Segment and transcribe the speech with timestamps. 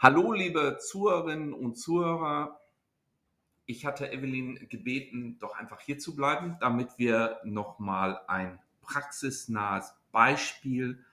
[0.00, 2.60] Hallo, liebe Zuhörerinnen und Zuhörer.
[3.66, 11.04] Ich hatte Evelyn gebeten, doch einfach hier zu bleiben, damit wir nochmal ein praxisnahes Beispiel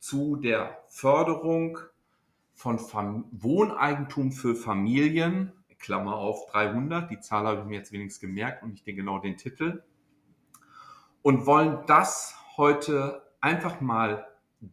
[0.00, 1.78] zu der Förderung
[2.52, 2.80] von
[3.30, 8.72] Wohneigentum für Familien, Klammer auf 300, die Zahl habe ich mir jetzt wenigstens gemerkt und
[8.72, 9.84] nicht genau den Titel,
[11.22, 14.26] und wollen das heute einfach mal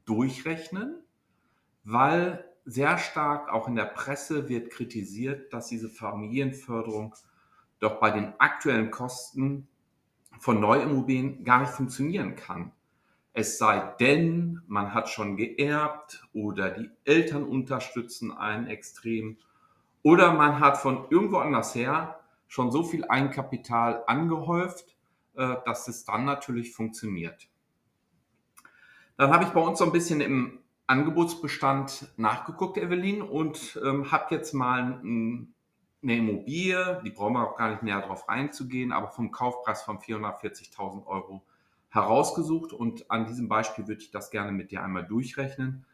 [0.05, 1.03] durchrechnen,
[1.83, 7.15] weil sehr stark, auch in der Presse wird kritisiert, dass diese Familienförderung
[7.79, 9.67] doch bei den aktuellen Kosten
[10.39, 12.71] von Neuimmobilien gar nicht funktionieren kann.
[13.33, 19.37] Es sei denn, man hat schon geerbt oder die Eltern unterstützen einen extrem
[20.03, 24.95] oder man hat von irgendwo anders her schon so viel Eigenkapital angehäuft,
[25.35, 27.47] äh, dass es dann natürlich funktioniert.
[29.17, 30.58] Dann habe ich bei uns so ein bisschen im
[30.89, 35.53] Angebotsbestand nachgeguckt, Evelyn, und ähm, habe jetzt mal ein,
[36.01, 39.99] eine Immobilie, die brauchen wir auch gar nicht näher darauf reinzugehen, aber vom Kaufpreis von
[39.99, 41.43] 440.000 Euro
[41.89, 42.73] herausgesucht.
[42.73, 45.85] Und an diesem Beispiel würde ich das gerne mit dir einmal durchrechnen.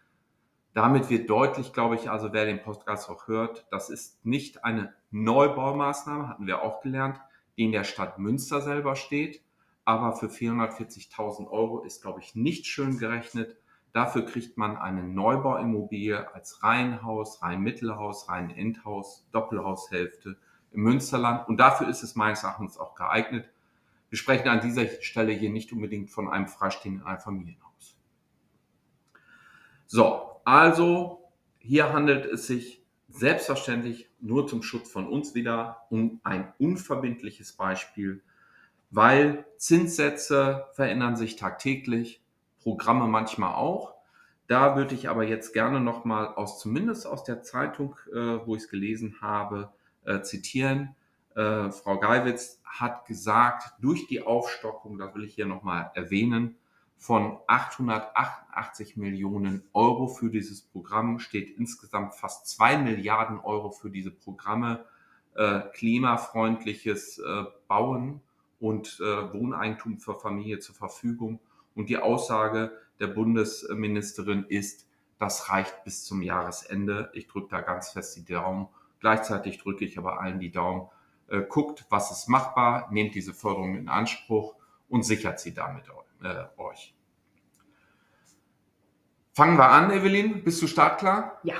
[0.74, 4.94] Damit wird deutlich, glaube ich, also wer den Podcast auch hört, das ist nicht eine
[5.12, 7.20] Neubaumaßnahme, hatten wir auch gelernt,
[7.58, 9.44] die in der Stadt Münster selber steht.
[9.84, 13.58] Aber für 440.000 Euro ist, glaube ich, nicht schön gerechnet
[13.96, 20.36] Dafür kriegt man eine Neubauimmobilie als Reihenhaus, Reihenmittelhaus, Reihenendhaus, Doppelhaushälfte
[20.72, 21.48] im Münsterland.
[21.48, 23.50] Und dafür ist es meines Erachtens auch geeignet.
[24.10, 27.96] Wir sprechen an dieser Stelle hier nicht unbedingt von einem freistehenden Einfamilienhaus.
[29.86, 36.52] So, also hier handelt es sich selbstverständlich nur zum Schutz von uns wieder um ein
[36.60, 38.22] unverbindliches Beispiel,
[38.92, 42.25] weil Zinssätze verändern sich tagtäglich.
[42.66, 43.94] Programme manchmal auch.
[44.48, 48.64] Da würde ich aber jetzt gerne nochmal aus, zumindest aus der Zeitung, äh, wo ich
[48.64, 49.72] es gelesen habe,
[50.04, 50.96] äh, zitieren.
[51.36, 56.56] Äh, Frau Geiwitz hat gesagt, durch die Aufstockung, das will ich hier nochmal erwähnen,
[56.98, 64.10] von 888 Millionen Euro für dieses Programm steht insgesamt fast zwei Milliarden Euro für diese
[64.10, 64.86] Programme,
[65.36, 68.22] äh, klimafreundliches äh, Bauen
[68.60, 71.40] und äh, Wohneigentum für Familie zur Verfügung.
[71.76, 74.88] Und die Aussage der Bundesministerin ist,
[75.20, 77.10] das reicht bis zum Jahresende.
[77.14, 78.68] Ich drücke da ganz fest die Daumen.
[79.00, 80.90] Gleichzeitig drücke ich aber allen die Daumen.
[81.28, 84.56] Äh, guckt, was ist machbar, nehmt diese Förderung in Anspruch
[84.90, 85.86] und sichert sie damit
[86.22, 86.94] äh, euch.
[89.34, 90.44] Fangen wir an, Evelyn.
[90.44, 91.40] Bist du startklar?
[91.44, 91.56] Ja.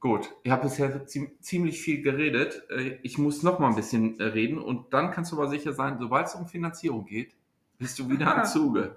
[0.00, 2.62] Gut, ich habe bisher ziemlich viel geredet.
[2.70, 5.72] Äh, ich muss noch mal ein bisschen äh, reden und dann kannst du aber sicher
[5.72, 7.34] sein, sobald es um Finanzierung geht,
[7.78, 8.96] bist du wieder am Zuge.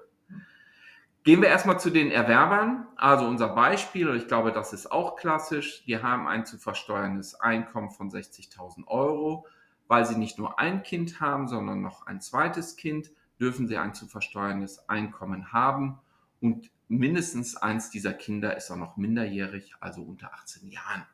[1.23, 2.87] Gehen wir erstmal zu den Erwerbern.
[2.95, 5.83] Also unser Beispiel, und ich glaube, das ist auch klassisch.
[5.85, 9.45] Die haben ein zu versteuerndes Einkommen von 60.000 Euro.
[9.87, 13.93] Weil sie nicht nur ein Kind haben, sondern noch ein zweites Kind, dürfen sie ein
[13.93, 15.99] zu versteuerndes Einkommen haben.
[16.39, 21.05] Und mindestens eins dieser Kinder ist auch noch minderjährig, also unter 18 Jahren.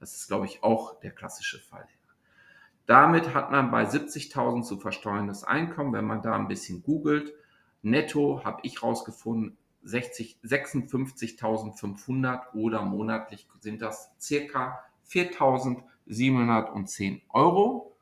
[0.00, 1.86] Das ist, glaube ich, auch der klassische Fall.
[2.86, 7.32] Damit hat man bei 70.000 zu versteuerndes Einkommen, wenn man da ein bisschen googelt,
[7.86, 17.96] Netto habe ich rausgefunden 56.500 oder monatlich sind das circa 4.710 Euro.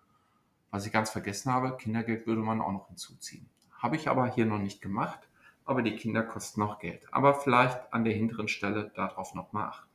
[0.71, 3.47] Was ich ganz vergessen habe, Kindergeld würde man auch noch hinzuziehen.
[3.77, 5.29] Habe ich aber hier noch nicht gemacht,
[5.67, 7.07] aber die Kinder kosten noch Geld.
[7.13, 9.94] Aber vielleicht an der hinteren Stelle darauf nochmal achten.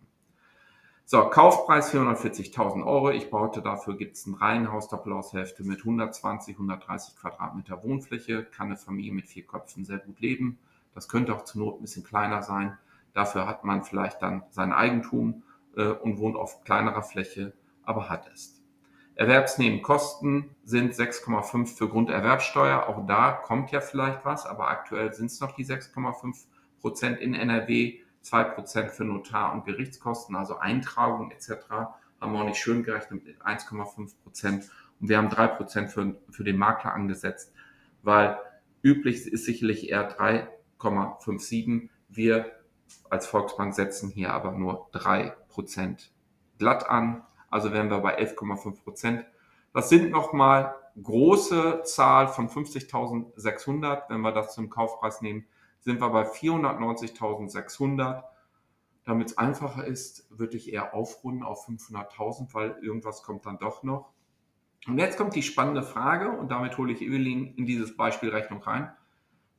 [1.12, 3.10] So, Kaufpreis 440.000 Euro.
[3.10, 8.44] Ich baute dafür, gibt es ein Reihenhaus, mit 120, 130 Quadratmeter Wohnfläche.
[8.44, 10.60] Kann eine Familie mit vier Köpfen sehr gut leben.
[10.94, 12.78] Das könnte auch zur Not ein bisschen kleiner sein.
[13.14, 15.42] Dafür hat man vielleicht dann sein Eigentum
[15.76, 18.62] äh, und wohnt auf kleinerer Fläche, aber hat es.
[19.16, 22.86] Erwerbsnebenkosten sind 6,5 für Grunderwerbsteuer.
[22.88, 26.46] Auch da kommt ja vielleicht was, aber aktuell sind es noch die 6,5
[26.80, 27.98] Prozent in NRW.
[28.24, 31.52] 2% für Notar- und Gerichtskosten, also Eintragung etc.
[32.20, 34.70] haben wir auch nicht schön gerechnet mit 1,5%.
[35.00, 37.54] Und wir haben 3% für, für den Makler angesetzt,
[38.04, 38.38] weil
[38.84, 40.50] üblich ist sicherlich eher 3
[40.80, 41.90] 11,57.
[42.08, 42.52] Wir
[43.10, 46.10] als Volksbank setzen hier aber nur 3%
[46.58, 47.24] glatt an.
[47.50, 49.26] Also wären wir bei 11,5 Prozent.
[49.74, 54.04] Das sind nochmal große Zahl von 50.600.
[54.10, 55.46] Wenn wir das zum Kaufpreis nehmen,
[55.80, 58.24] sind wir bei 490.600.
[59.06, 63.84] Damit es einfacher ist, würde ich eher aufrunden auf 500.000, weil irgendwas kommt dann doch
[63.84, 64.12] noch.
[64.88, 68.92] Und jetzt kommt die spannende Frage und damit hole ich Evelyn in dieses Beispielrechnung rein.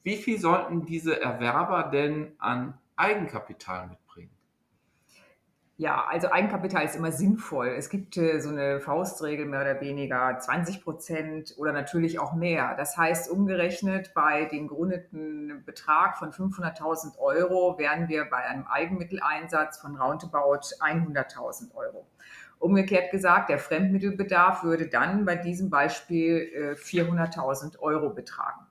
[0.02, 4.30] Wie viel sollten diese Erwerber denn an Eigenkapital mitbringen?
[5.80, 7.68] Ja, also Eigenkapital ist immer sinnvoll.
[7.68, 12.74] Es gibt äh, so eine Faustregel mehr oder weniger 20 Prozent oder natürlich auch mehr.
[12.76, 19.78] Das heißt, umgerechnet bei dem gerundeten Betrag von 500.000 Euro wären wir bei einem Eigenmitteleinsatz
[19.80, 22.06] von roundabout 100.000 Euro.
[22.58, 28.66] Umgekehrt gesagt, der Fremdmittelbedarf würde dann bei diesem Beispiel äh, 400.000 Euro betragen.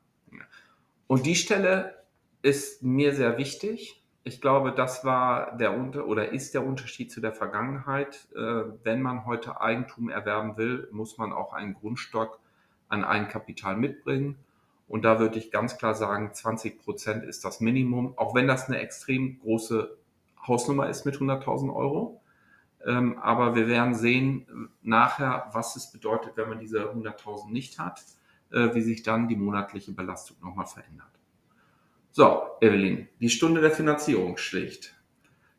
[1.08, 2.04] Und die Stelle
[2.44, 3.99] ist mir sehr wichtig
[4.30, 8.28] ich glaube, das war der Unter oder ist der Unterschied zu der Vergangenheit.
[8.36, 12.40] Äh, wenn man heute Eigentum erwerben will, muss man auch einen Grundstock
[12.90, 14.38] an Eigenkapital mitbringen.
[14.88, 18.68] Und da würde ich ganz klar sagen, 20 Prozent ist das Minimum, auch wenn das
[18.68, 19.98] eine extrem große
[20.48, 22.22] Hausnummer ist mit 100.000 Euro.
[22.86, 28.04] Ähm, aber wir werden sehen nachher, was es bedeutet, wenn man diese 100.000 nicht hat,
[28.52, 31.19] äh, wie sich dann die monatliche Belastung nochmal verändert.
[32.12, 34.96] So, Evelyn, die Stunde der Finanzierung schlägt.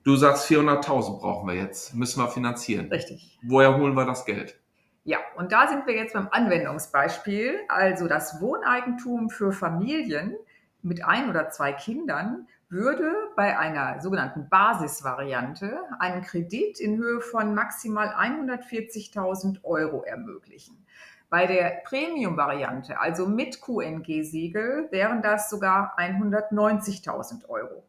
[0.03, 2.89] Du sagst, 400.000 brauchen wir jetzt, müssen wir finanzieren.
[2.89, 3.39] Richtig.
[3.43, 4.59] Woher holen wir das Geld?
[5.05, 7.61] Ja, und da sind wir jetzt beim Anwendungsbeispiel.
[7.69, 10.37] Also das Wohneigentum für Familien
[10.83, 17.55] mit ein oder zwei Kindern würde bei einer sogenannten Basisvariante einen Kredit in Höhe von
[17.55, 20.87] maximal 140.000 Euro ermöglichen.
[21.31, 27.85] Bei der Premium-Variante, also mit QNG-Siegel, wären das sogar 190.000 Euro.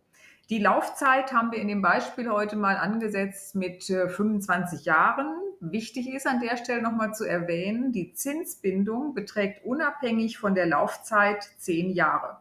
[0.51, 5.33] Die Laufzeit haben wir in dem Beispiel heute mal angesetzt mit 25 äh, Jahren.
[5.59, 11.43] Wichtig ist an der Stelle nochmal zu erwähnen, die Zinsbindung beträgt unabhängig von der Laufzeit
[11.57, 12.37] 10 Jahre.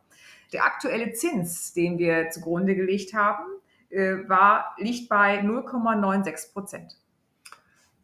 [0.52, 3.44] Der aktuelle Zins, den wir zugrunde gelegt haben,
[3.88, 6.99] äh, war, liegt bei 0,96 Prozent.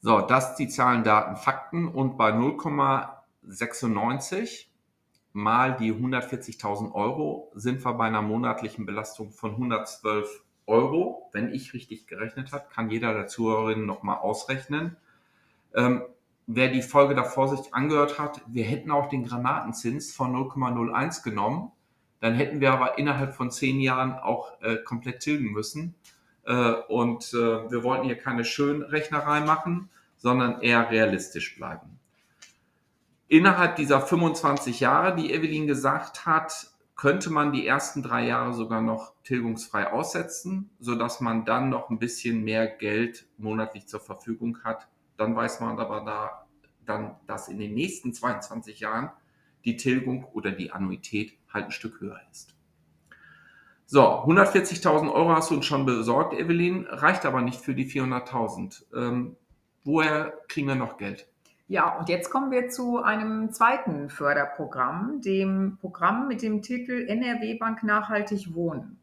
[0.00, 4.66] So, das die Zahlen, Daten, Fakten und bei 0,96
[5.32, 11.28] mal die 140.000 Euro sind wir bei einer monatlichen Belastung von 112 Euro.
[11.32, 14.96] Wenn ich richtig gerechnet habe, kann jeder der Zuhörerinnen nochmal ausrechnen.
[15.74, 16.02] Ähm,
[16.46, 21.72] wer die Folge davor sich angehört hat, wir hätten auch den Granatenzins von 0,01 genommen.
[22.20, 25.94] Dann hätten wir aber innerhalb von zehn Jahren auch äh, komplett tilgen müssen.
[26.46, 31.98] Äh, und äh, wir wollten hier keine Schönrechnerei machen, sondern eher realistisch bleiben.
[33.28, 38.80] Innerhalb dieser 25 Jahre, die Evelyn gesagt hat, könnte man die ersten drei Jahre sogar
[38.80, 44.88] noch tilgungsfrei aussetzen, sodass man dann noch ein bisschen mehr Geld monatlich zur Verfügung hat.
[45.16, 46.46] Dann weiß man aber da
[46.86, 49.10] dann, dass in den nächsten 22 Jahren
[49.64, 52.55] die Tilgung oder die Annuität halt ein Stück höher ist.
[53.88, 58.82] So, 140.000 Euro hast du uns schon besorgt, Evelyn, reicht aber nicht für die 400.000.
[58.96, 59.36] Ähm,
[59.84, 61.28] woher kriegen wir noch Geld?
[61.68, 67.58] Ja, und jetzt kommen wir zu einem zweiten Förderprogramm, dem Programm mit dem Titel NRW
[67.58, 68.98] Bank Nachhaltig Wohnen.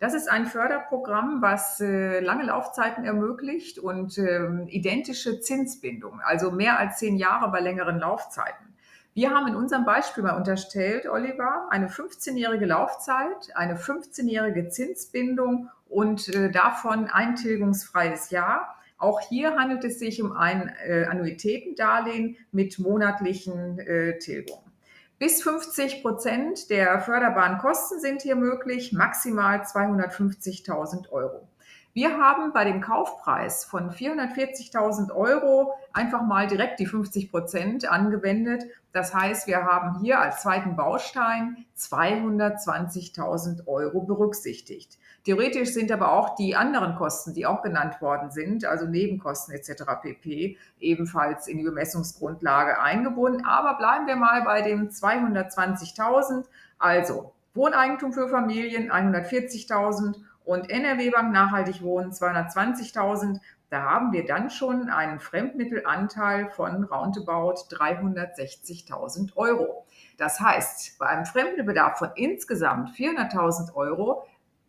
[0.00, 6.78] Das ist ein Förderprogramm, was äh, lange Laufzeiten ermöglicht und äh, identische Zinsbindung, also mehr
[6.78, 8.75] als zehn Jahre bei längeren Laufzeiten.
[9.16, 16.28] Wir haben in unserem Beispiel mal unterstellt, Oliver, eine 15-jährige Laufzeit, eine 15-jährige Zinsbindung und
[16.28, 22.78] äh, davon ein tilgungsfreies Jahr auch hier handelt es sich um ein äh, Annuitätendarlehen mit
[22.78, 24.72] monatlichen äh, Tilgungen.
[25.18, 31.48] Bis 50 Prozent der förderbaren Kosten sind hier möglich, maximal 250.000 Euro.
[31.96, 38.64] Wir haben bei dem Kaufpreis von 440.000 Euro einfach mal direkt die 50 Prozent angewendet.
[38.92, 44.98] Das heißt, wir haben hier als zweiten Baustein 220.000 Euro berücksichtigt.
[45.24, 49.84] Theoretisch sind aber auch die anderen Kosten, die auch genannt worden sind, also Nebenkosten etc.
[50.02, 53.46] pp, ebenfalls in die Bemessungsgrundlage eingebunden.
[53.46, 56.44] Aber bleiben wir mal bei dem 220.000.
[56.78, 63.40] Also Wohneigentum für Familien 140.000 und NRW Bank Nachhaltig Wohnen 220.000.
[63.68, 69.86] Da haben wir dann schon einen Fremdmittelanteil von roundabout 360.000 Euro.
[70.16, 74.26] Das heißt, bei einem Fremdmittelbedarf von insgesamt 400.000 Euro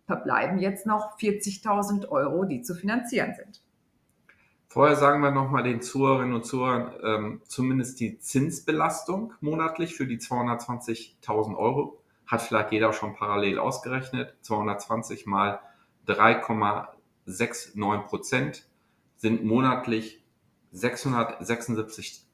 [0.08, 3.62] verbleiben jetzt noch 40.000 Euro, die zu finanzieren sind.
[4.70, 10.18] Vorher sagen wir nochmal den Zuhörerinnen und Zuhörern ähm, zumindest die Zinsbelastung monatlich für die
[10.18, 14.36] 220.000 Euro hat vielleicht jeder schon parallel ausgerechnet.
[14.42, 15.62] 220 mal
[16.08, 18.68] 3,69 Prozent
[19.16, 20.24] sind monatlich
[20.72, 22.26] 676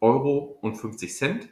[0.00, 1.48] Euro und 50 Cent.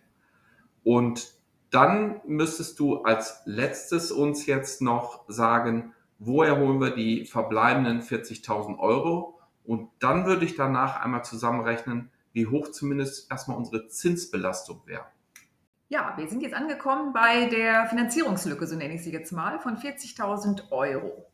[0.82, 1.34] Und
[1.70, 8.78] dann müsstest du als letztes uns jetzt noch sagen, wo erholen wir die verbleibenden 40.000
[8.78, 9.38] Euro?
[9.64, 15.06] Und dann würde ich danach einmal zusammenrechnen, wie hoch zumindest erstmal unsere Zinsbelastung wäre.
[15.88, 19.76] Ja, wir sind jetzt angekommen bei der Finanzierungslücke, so nenne ich sie jetzt mal, von
[19.76, 21.29] 40.000 Euro.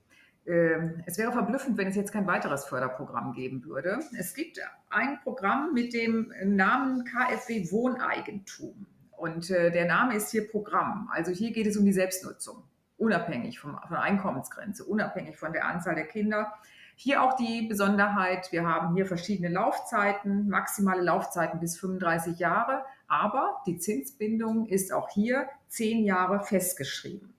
[0.46, 4.00] Ähm, es wäre verblüffend, wenn es jetzt kein weiteres Förderprogramm geben würde.
[4.16, 4.60] Es gibt
[4.90, 8.86] ein Programm mit dem Namen KfW Wohneigentum.
[9.16, 11.08] Und äh, der Name ist hier Programm.
[11.12, 12.62] Also hier geht es um die Selbstnutzung,
[12.98, 16.52] unabhängig vom, von Einkommensgrenze, unabhängig von der Anzahl der Kinder.
[16.94, 23.62] Hier auch die Besonderheit, wir haben hier verschiedene Laufzeiten, maximale Laufzeiten bis 35 Jahre, aber
[23.66, 27.35] die Zinsbindung ist auch hier zehn Jahre festgeschrieben.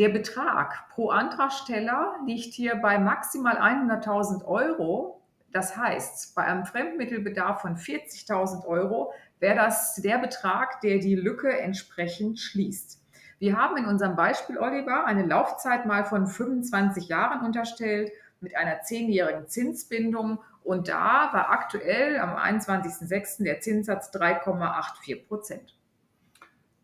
[0.00, 5.20] Der Betrag pro Antragsteller liegt hier bei maximal 100.000 Euro.
[5.52, 11.54] Das heißt, bei einem Fremdmittelbedarf von 40.000 Euro wäre das der Betrag, der die Lücke
[11.54, 12.98] entsprechend schließt.
[13.40, 18.80] Wir haben in unserem Beispiel, Oliver, eine Laufzeit mal von 25 Jahren unterstellt mit einer
[18.80, 23.44] zehnjährigen Zinsbindung und da war aktuell am 21.06.
[23.44, 25.76] der Zinssatz 3,84 Prozent.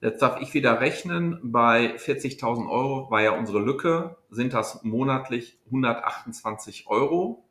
[0.00, 1.40] Jetzt darf ich wieder rechnen.
[1.42, 7.44] Bei 40.000 Euro war ja unsere Lücke, sind das monatlich 128 Euro.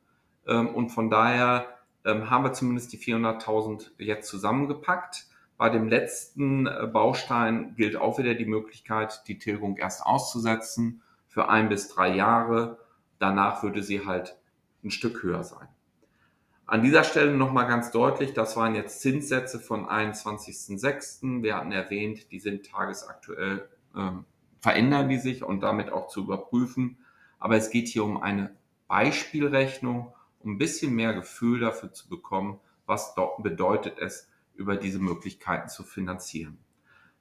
[0.48, 1.66] Ähm, und von daher
[2.06, 5.26] ähm, haben wir zumindest die 400.000 jetzt zusammengepackt.
[5.58, 11.50] Bei dem letzten äh, Baustein gilt auch wieder die Möglichkeit, die Tilgung erst auszusetzen für
[11.50, 12.78] ein bis drei Jahre.
[13.20, 14.38] Danach würde sie halt
[14.84, 15.68] ein Stück höher sein.
[16.68, 21.44] An dieser Stelle nochmal ganz deutlich, das waren jetzt Zinssätze von 21.06.
[21.44, 24.12] Wir hatten erwähnt, die sind tagesaktuell, äh,
[24.62, 26.98] verändern die sich und damit auch zu überprüfen.
[27.38, 28.56] Aber es geht hier um eine
[28.88, 35.70] Beispielrechnung, um ein bisschen mehr Gefühl dafür zu bekommen, was bedeutet es, über diese Möglichkeiten
[35.70, 36.58] zu finanzieren.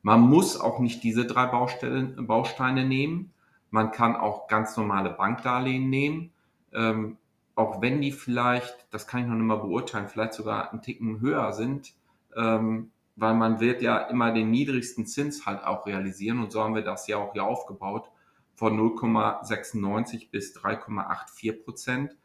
[0.00, 3.32] Man muss auch nicht diese drei Baustellen, Bausteine nehmen.
[3.70, 6.32] Man kann auch ganz normale Bankdarlehen nehmen.
[6.72, 7.18] Ähm,
[7.54, 11.20] auch wenn die vielleicht, das kann ich noch nicht mal beurteilen, vielleicht sogar einen Ticken
[11.20, 11.94] höher sind,
[12.36, 16.74] ähm, weil man wird ja immer den niedrigsten Zins halt auch realisieren und so haben
[16.74, 18.10] wir das ja auch hier aufgebaut
[18.54, 22.16] von 0,96 bis 3,84 Prozent.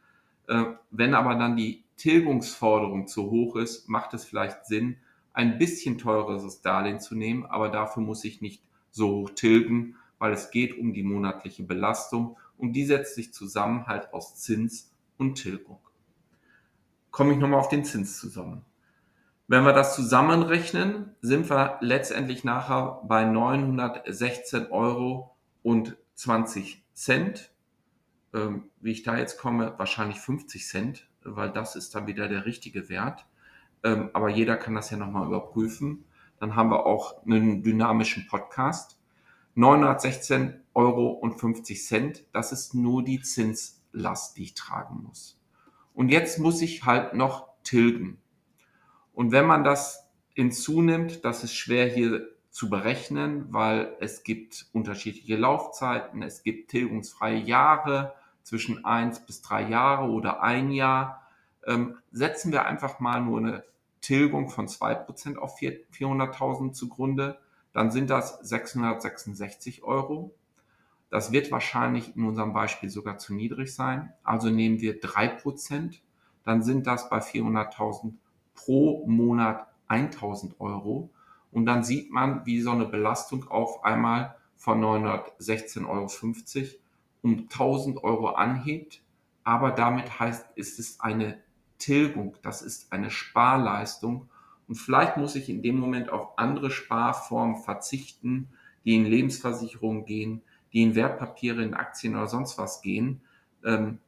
[0.48, 4.98] Äh, wenn aber dann die Tilgungsforderung zu hoch ist, macht es vielleicht Sinn,
[5.34, 10.34] ein bisschen teureres Darlehen zu nehmen, aber dafür muss ich nicht so hoch tilgen, weil
[10.34, 15.36] es geht um die monatliche Belastung und die setzt sich zusammen halt aus Zins und
[15.36, 15.80] Tilgung.
[17.12, 18.66] Komme ich nochmal auf den Zins zusammen.
[19.48, 27.52] Wenn wir das zusammenrechnen, sind wir letztendlich nachher bei 916 Euro und 20 Cent.
[28.34, 32.46] Ähm, wie ich da jetzt komme, wahrscheinlich 50 Cent, weil das ist dann wieder der
[32.46, 33.26] richtige Wert.
[33.84, 36.06] Ähm, aber jeder kann das ja nochmal überprüfen.
[36.40, 39.00] Dann haben wir auch einen dynamischen Podcast.
[39.56, 45.40] 916 Euro und 50 Cent, das ist nur die Zins Last, die ich tragen muss.
[45.94, 48.22] Und jetzt muss ich halt noch tilgen.
[49.14, 55.36] Und wenn man das hinzunimmt, das ist schwer hier zu berechnen, weil es gibt unterschiedliche
[55.36, 61.28] Laufzeiten, es gibt tilgungsfreie Jahre zwischen eins bis drei Jahre oder ein Jahr.
[61.66, 63.64] Ähm, setzen wir einfach mal nur eine
[64.02, 67.38] Tilgung von zwei Prozent auf 400.000 zugrunde,
[67.74, 70.34] dann sind das 666 Euro.
[71.10, 74.14] Das wird wahrscheinlich in unserem Beispiel sogar zu niedrig sein.
[74.24, 76.02] Also nehmen wir drei Prozent,
[76.44, 78.14] dann sind das bei 400.000
[78.54, 81.10] pro Monat 1000 Euro.
[81.52, 86.10] Und dann sieht man, wie so eine Belastung auf einmal von 916,50 Euro
[87.22, 89.02] um 1000 Euro anhebt.
[89.44, 91.40] Aber damit heißt, ist es eine
[91.80, 94.30] Tilgung, das ist eine Sparleistung.
[94.68, 98.50] Und vielleicht muss ich in dem Moment auf andere Sparformen verzichten,
[98.86, 103.22] die in Lebensversicherungen gehen, die in Wertpapiere, in Aktien oder sonst was gehen.
[103.64, 104.00] Ähm,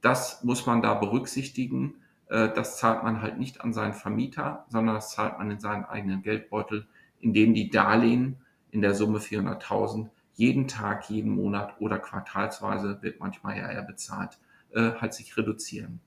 [0.00, 1.94] das muss man da berücksichtigen.
[2.28, 5.84] Äh, das zahlt man halt nicht an seinen Vermieter, sondern das zahlt man in seinen
[5.84, 6.86] eigenen Geldbeutel,
[7.20, 8.36] indem die Darlehen
[8.70, 14.38] in der Summe 400.000 jeden Tag, jeden Monat oder quartalsweise wird manchmal ja eher bezahlt,
[14.74, 16.00] äh, halt sich reduzieren.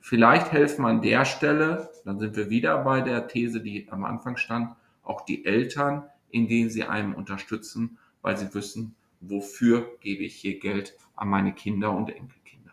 [0.00, 4.36] Vielleicht helfen an der Stelle, dann sind wir wieder bei der These, die am Anfang
[4.36, 10.58] stand, auch die Eltern, indem sie einem unterstützen, weil sie wissen, wofür gebe ich hier
[10.58, 12.72] Geld an meine Kinder und Enkelkinder.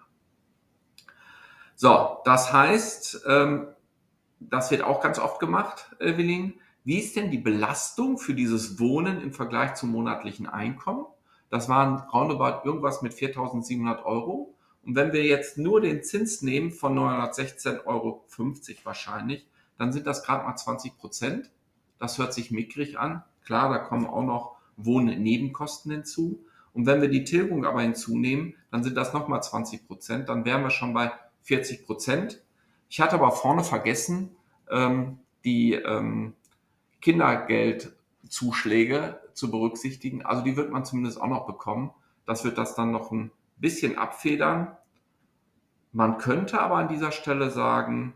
[1.75, 3.67] So, das heißt, ähm,
[4.39, 6.59] das wird auch ganz oft gemacht, Evelyn.
[6.83, 11.05] wie ist denn die Belastung für dieses Wohnen im Vergleich zum monatlichen Einkommen?
[11.49, 14.55] Das waren roundabout irgendwas mit 4.700 Euro.
[14.83, 18.25] Und wenn wir jetzt nur den Zins nehmen von 916,50 Euro
[18.83, 21.51] wahrscheinlich, dann sind das gerade mal 20 Prozent.
[21.97, 23.23] Das hört sich mickrig an.
[23.43, 26.45] Klar, da kommen auch noch Wohnnebenkosten hinzu.
[26.73, 30.29] Und wenn wir die Tilgung aber hinzunehmen, dann sind das nochmal 20 Prozent.
[30.29, 31.11] Dann wären wir schon bei
[31.43, 32.41] 40 Prozent.
[32.89, 34.35] Ich hatte aber vorne vergessen,
[34.69, 36.35] ähm, die ähm,
[37.01, 40.25] Kindergeldzuschläge zu berücksichtigen.
[40.25, 41.91] Also die wird man zumindest auch noch bekommen.
[42.25, 44.75] Das wird das dann noch ein bisschen abfedern.
[45.91, 48.13] Man könnte aber an dieser Stelle sagen,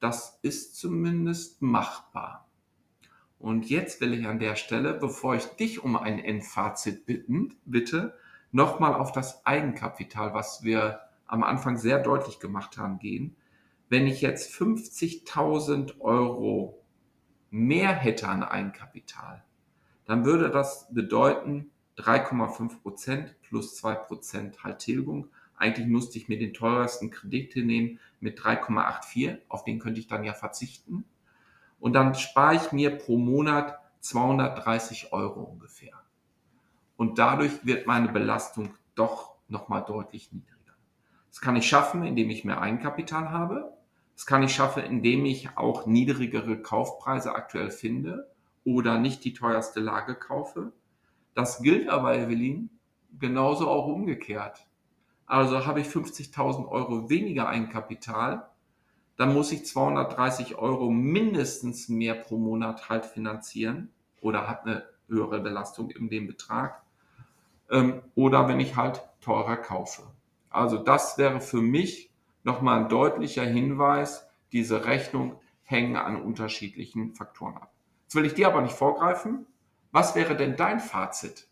[0.00, 2.45] das ist zumindest machbar.
[3.38, 8.14] Und jetzt will ich an der Stelle, bevor ich dich um ein Endfazit bitten, bitte,
[8.52, 13.36] nochmal auf das Eigenkapital, was wir am Anfang sehr deutlich gemacht haben, gehen.
[13.88, 16.82] Wenn ich jetzt 50.000 Euro
[17.50, 19.44] mehr hätte an Eigenkapital,
[20.06, 25.28] dann würde das bedeuten 3,5 Prozent plus 2 Prozent Haltilgung.
[25.56, 29.38] Eigentlich musste ich mir den teuersten Kredit hinnehmen mit 3,84.
[29.48, 31.04] Auf den könnte ich dann ja verzichten.
[31.86, 35.92] Und dann spare ich mir pro Monat 230 Euro ungefähr.
[36.96, 40.74] Und dadurch wird meine Belastung doch nochmal deutlich niedriger.
[41.28, 43.72] Das kann ich schaffen, indem ich mehr Eigenkapital habe.
[44.16, 48.28] Das kann ich schaffen, indem ich auch niedrigere Kaufpreise aktuell finde
[48.64, 50.72] oder nicht die teuerste Lage kaufe.
[51.34, 52.68] Das gilt aber, Evelyn,
[53.20, 54.66] genauso auch umgekehrt.
[55.26, 58.50] Also habe ich 50.000 Euro weniger Eigenkapital,
[59.16, 65.40] dann muss ich 230 Euro mindestens mehr pro Monat halt finanzieren oder hat eine höhere
[65.40, 66.82] Belastung in dem Betrag.
[67.70, 70.02] Ähm, oder wenn ich halt teurer kaufe.
[70.50, 72.10] Also das wäre für mich
[72.44, 77.72] nochmal ein deutlicher Hinweis, diese Rechnung hängen an unterschiedlichen Faktoren ab.
[78.04, 79.46] Jetzt will ich dir aber nicht vorgreifen.
[79.90, 81.48] Was wäre denn dein Fazit?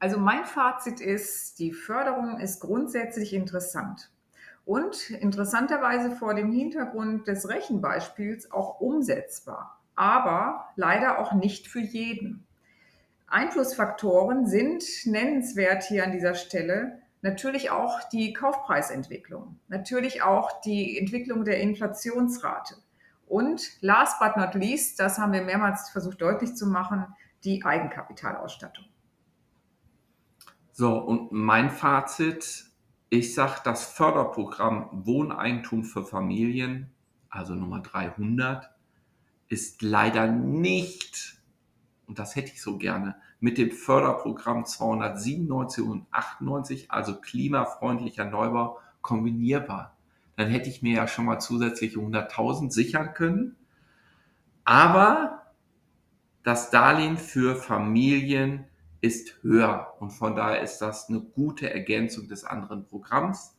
[0.00, 4.10] Also mein Fazit ist, die Förderung ist grundsätzlich interessant
[4.70, 12.46] und interessanterweise vor dem Hintergrund des Rechenbeispiels auch umsetzbar, aber leider auch nicht für jeden.
[13.26, 21.44] Einflussfaktoren sind nennenswert hier an dieser Stelle natürlich auch die Kaufpreisentwicklung, natürlich auch die Entwicklung
[21.44, 22.76] der Inflationsrate
[23.26, 27.06] und last but not least, das haben wir mehrmals versucht deutlich zu machen,
[27.42, 28.84] die Eigenkapitalausstattung.
[30.70, 32.69] So, und mein Fazit,
[33.10, 36.90] ich sage, das Förderprogramm Wohneigentum für Familien,
[37.28, 38.70] also Nummer 300,
[39.48, 41.42] ist leider nicht,
[42.06, 48.78] und das hätte ich so gerne, mit dem Förderprogramm 297 und 98, also klimafreundlicher Neubau,
[49.02, 49.96] kombinierbar.
[50.36, 53.56] Dann hätte ich mir ja schon mal zusätzliche 100.000 sichern können.
[54.64, 55.52] Aber
[56.44, 58.66] das Darlehen für Familien
[59.00, 63.56] ist höher und von daher ist das eine gute Ergänzung des anderen Programms.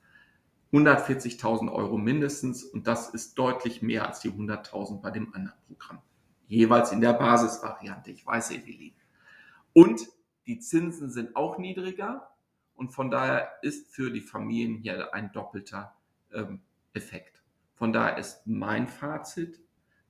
[0.71, 5.99] 140.000 Euro mindestens und das ist deutlich mehr als die 100.000 bei dem anderen Programm.
[6.47, 8.12] Jeweils in der Basisvariante.
[8.12, 8.93] Ich weiß, Evelyn.
[9.73, 10.08] Und
[10.47, 12.30] die Zinsen sind auch niedriger
[12.75, 15.95] und von daher ist für die Familien hier ein doppelter
[16.34, 16.62] ähm,
[16.93, 17.41] Effekt.
[17.75, 19.60] Von daher ist mein Fazit,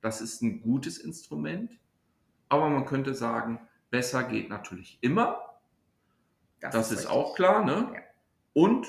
[0.00, 1.78] das ist ein gutes Instrument,
[2.48, 3.60] aber man könnte sagen,
[3.92, 5.40] besser geht natürlich immer.
[6.60, 7.64] Das, das ist, ist auch klar.
[7.64, 7.88] Ne?
[7.94, 8.00] Ja.
[8.54, 8.88] Und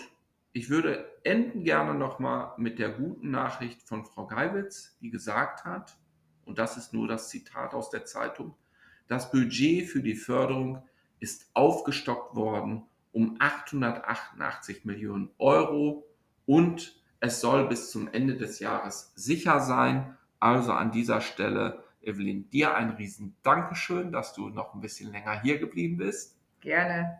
[0.53, 5.97] ich würde enden gerne nochmal mit der guten Nachricht von Frau Geiwitz, die gesagt hat,
[6.45, 8.55] und das ist nur das Zitat aus der Zeitung,
[9.07, 10.83] das Budget für die Förderung
[11.19, 16.07] ist aufgestockt worden um 888 Millionen Euro
[16.45, 20.17] und es soll bis zum Ende des Jahres sicher sein.
[20.39, 25.41] Also an dieser Stelle, Evelyn, dir ein riesen Dankeschön, dass du noch ein bisschen länger
[25.41, 26.37] hier geblieben bist.
[26.61, 27.19] Gerne.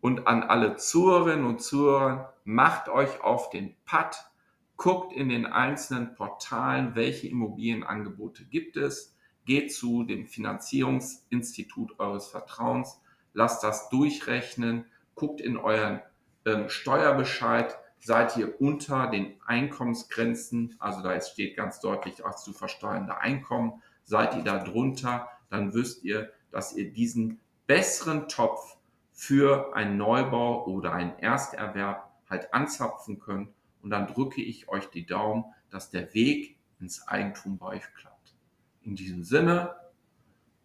[0.00, 4.30] Und an alle Zuhörerinnen und Zuhörer, macht euch auf den Pad,
[4.76, 9.12] guckt in den einzelnen Portalen, welche Immobilienangebote gibt es
[9.44, 13.00] geht zu dem Finanzierungsinstitut eures Vertrauens,
[13.32, 16.00] lasst das durchrechnen, guckt in euren
[16.44, 23.18] ähm, Steuerbescheid, seid ihr unter den Einkommensgrenzen, also da steht ganz deutlich als zu versteuernde
[23.18, 28.76] Einkommen, seid ihr da drunter, dann wisst ihr, dass ihr diesen besseren Topf
[29.12, 33.50] für einen Neubau oder einen Ersterwerb halt anzapfen könnt
[33.82, 38.34] und dann drücke ich euch die Daumen, dass der Weg ins Eigentum bei euch klappt.
[38.82, 39.74] In diesem Sinne,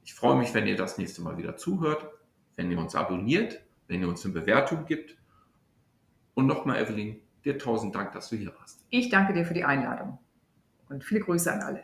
[0.03, 2.09] ich freue mich, wenn ihr das nächste Mal wieder zuhört,
[2.55, 5.17] wenn ihr uns abonniert, wenn ihr uns eine Bewertung gibt.
[6.33, 8.83] Und nochmal, Evelyn, dir tausend Dank, dass du hier warst.
[8.89, 10.17] Ich danke dir für die Einladung
[10.89, 11.83] und viele Grüße an alle.